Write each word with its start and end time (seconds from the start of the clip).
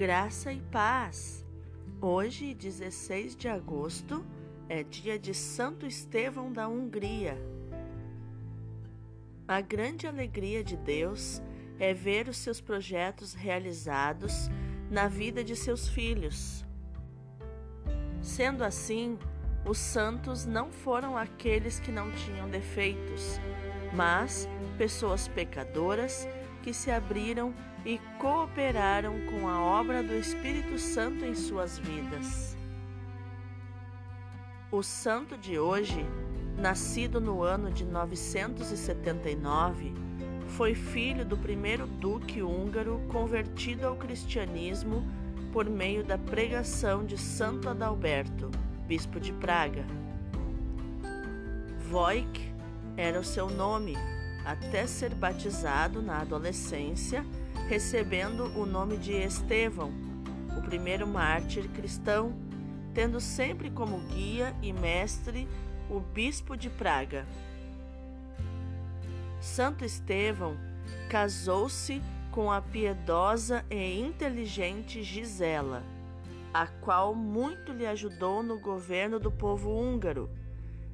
Graça 0.00 0.50
e 0.50 0.62
paz. 0.72 1.44
Hoje, 2.00 2.54
16 2.54 3.36
de 3.36 3.48
agosto, 3.48 4.24
é 4.66 4.82
dia 4.82 5.18
de 5.18 5.34
Santo 5.34 5.84
Estevão 5.84 6.50
da 6.50 6.66
Hungria. 6.66 7.36
A 9.46 9.60
grande 9.60 10.06
alegria 10.06 10.64
de 10.64 10.74
Deus 10.74 11.42
é 11.78 11.92
ver 11.92 12.28
os 12.28 12.38
seus 12.38 12.62
projetos 12.62 13.34
realizados 13.34 14.48
na 14.90 15.06
vida 15.06 15.44
de 15.44 15.54
seus 15.54 15.86
filhos. 15.86 16.64
Sendo 18.22 18.64
assim, 18.64 19.18
os 19.66 19.76
santos 19.76 20.46
não 20.46 20.72
foram 20.72 21.14
aqueles 21.14 21.78
que 21.78 21.92
não 21.92 22.10
tinham 22.12 22.48
defeitos, 22.48 23.38
mas 23.94 24.48
pessoas 24.78 25.28
pecadoras 25.28 26.26
que 26.62 26.72
se 26.72 26.90
abriram 26.90 27.52
e 27.84 27.98
cooperaram 28.18 29.14
com 29.26 29.48
a 29.48 29.60
obra 29.60 30.02
do 30.02 30.14
Espírito 30.14 30.78
Santo 30.78 31.24
em 31.24 31.34
suas 31.34 31.78
vidas. 31.78 32.56
O 34.70 34.82
santo 34.82 35.36
de 35.36 35.58
hoje, 35.58 36.06
nascido 36.56 37.20
no 37.20 37.42
ano 37.42 37.70
de 37.70 37.84
979, 37.84 39.92
foi 40.46 40.74
filho 40.74 41.24
do 41.24 41.36
primeiro 41.36 41.86
duque 41.86 42.42
húngaro 42.42 43.00
convertido 43.08 43.86
ao 43.86 43.96
cristianismo 43.96 45.04
por 45.52 45.68
meio 45.68 46.04
da 46.04 46.18
pregação 46.18 47.04
de 47.04 47.18
Santo 47.18 47.68
Adalberto, 47.68 48.50
bispo 48.86 49.18
de 49.18 49.32
Praga. 49.32 49.84
Wojk 51.90 52.52
era 52.96 53.18
o 53.18 53.24
seu 53.24 53.50
nome, 53.50 53.96
até 54.50 54.84
ser 54.86 55.14
batizado 55.14 56.02
na 56.02 56.20
adolescência, 56.20 57.24
recebendo 57.68 58.46
o 58.58 58.66
nome 58.66 58.96
de 58.96 59.12
Estevão, 59.12 59.92
o 60.58 60.62
primeiro 60.62 61.06
mártir 61.06 61.68
cristão, 61.68 62.34
tendo 62.92 63.20
sempre 63.20 63.70
como 63.70 64.00
guia 64.08 64.52
e 64.60 64.72
mestre 64.72 65.46
o 65.88 66.00
bispo 66.00 66.56
de 66.56 66.68
Praga. 66.68 67.24
Santo 69.40 69.84
Estevão 69.84 70.56
casou-se 71.08 72.02
com 72.32 72.50
a 72.50 72.60
piedosa 72.60 73.64
e 73.70 74.00
inteligente 74.00 75.02
Gisela, 75.04 75.84
a 76.52 76.66
qual 76.66 77.14
muito 77.14 77.72
lhe 77.72 77.86
ajudou 77.86 78.42
no 78.42 78.58
governo 78.58 79.20
do 79.20 79.30
povo 79.30 79.70
húngaro 79.70 80.28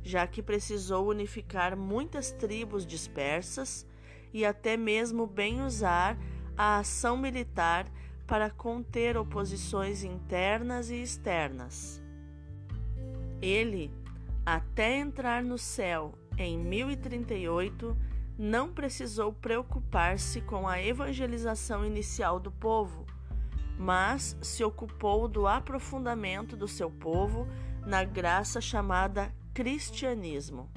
já 0.07 0.25
que 0.25 0.41
precisou 0.41 1.09
unificar 1.09 1.77
muitas 1.77 2.31
tribos 2.31 2.87
dispersas 2.87 3.85
e 4.33 4.45
até 4.45 4.77
mesmo 4.77 5.27
bem 5.27 5.63
usar 5.63 6.17
a 6.57 6.79
ação 6.79 7.17
militar 7.17 7.91
para 8.25 8.49
conter 8.49 9.17
oposições 9.17 10.05
internas 10.05 10.91
e 10.91 11.03
externas. 11.03 12.01
Ele, 13.43 13.91
até 14.45 14.97
entrar 14.97 15.43
no 15.43 15.59
céu 15.59 16.17
em 16.39 16.57
1038, 16.57 17.97
não 18.39 18.73
precisou 18.73 19.33
preocupar-se 19.33 20.41
com 20.41 20.69
a 20.69 20.81
evangelização 20.81 21.85
inicial 21.85 22.39
do 22.39 22.53
povo, 22.53 23.05
mas 23.77 24.39
se 24.41 24.63
ocupou 24.63 25.27
do 25.27 25.49
aprofundamento 25.49 26.57
do 26.57 26.69
seu 26.69 26.93
povo 26.93 27.49
na 27.85 28.05
graça 28.05 28.61
chamada 28.61 29.35
cristianismo. 29.57 30.71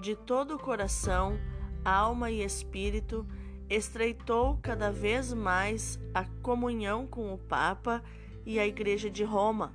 De 0.00 0.16
todo 0.16 0.54
o 0.54 0.58
coração, 0.58 1.38
alma 1.84 2.30
e 2.30 2.42
espírito, 2.42 3.26
estreitou 3.68 4.58
cada 4.62 4.90
vez 4.90 5.34
mais 5.34 6.00
a 6.14 6.24
comunhão 6.40 7.06
com 7.06 7.34
o 7.34 7.36
Papa 7.36 8.02
e 8.46 8.58
a 8.58 8.66
Igreja 8.66 9.10
de 9.10 9.22
Roma. 9.22 9.74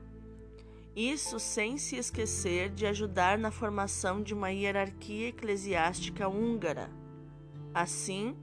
Isso 0.96 1.40
sem 1.40 1.78
se 1.78 1.98
esquecer 1.98 2.72
de 2.72 2.88
ajudar 2.88 3.38
na 3.38 3.52
formação 3.52 4.20
de 4.20 4.34
uma 4.34 4.50
hierarquia 4.50 5.28
eclesiástica 5.28 6.28
húngara, 6.28 6.90
assim 7.76 8.36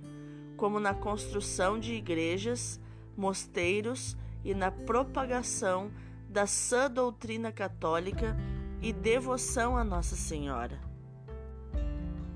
como 0.57 0.79
na 0.79 0.95
construção 0.95 1.77
de 1.77 1.95
igrejas, 1.95 2.81
mosteiros 3.17 4.17
e 4.45 4.55
na 4.55 4.71
propagação 4.71 5.91
da 6.37 6.47
sã 6.47 6.91
doutrina 6.91 7.51
católica 7.51 8.37
e 8.83 8.93
devoção 8.93 9.75
a 9.75 9.83
Nossa 9.83 10.15
Senhora. 10.15 10.79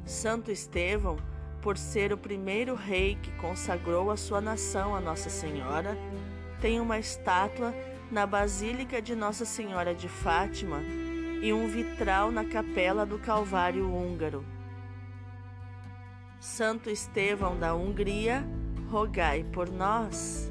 Santo 0.06 0.50
Estevão, 0.50 1.18
por 1.60 1.76
ser 1.76 2.10
o 2.10 2.16
primeiro 2.16 2.74
rei 2.74 3.18
que 3.20 3.30
consagrou 3.32 4.10
a 4.10 4.16
sua 4.16 4.40
nação 4.40 4.94
a 4.94 5.02
Nossa 5.02 5.28
Senhora, 5.28 5.98
tem 6.62 6.80
uma 6.80 6.98
estátua 6.98 7.74
na 8.10 8.26
Basílica 8.26 9.02
de 9.02 9.14
Nossa 9.14 9.44
Senhora 9.44 9.94
de 9.94 10.08
Fátima 10.08 10.78
e 11.42 11.52
um 11.52 11.68
vitral 11.68 12.32
na 12.32 12.46
Capela 12.46 13.04
do 13.04 13.18
Calvário 13.18 13.86
húngaro. 13.86 14.46
Santo 16.40 16.88
Estevão 16.88 17.58
da 17.58 17.74
Hungria, 17.74 18.48
rogai 18.88 19.44
por 19.44 19.68
nós. 19.68 20.50